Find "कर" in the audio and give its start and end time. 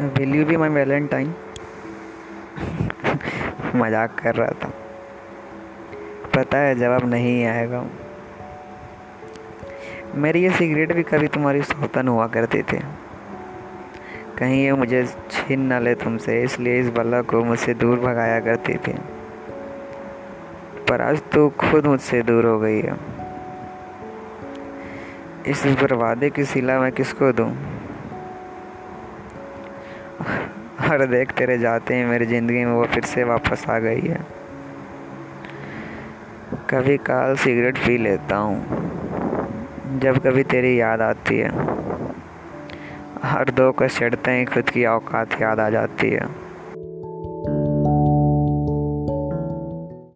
4.18-4.34